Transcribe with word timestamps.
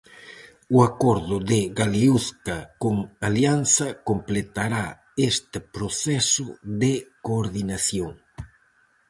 O 0.75 0.77
acordo 0.89 1.35
de 1.51 1.59
Galeuzca 1.79 2.57
con 2.81 2.95
Alianza 3.29 3.87
completará 4.09 4.85
este 5.31 5.57
proceso 5.75 6.45
de 6.81 6.93
coordinación. 7.25 8.11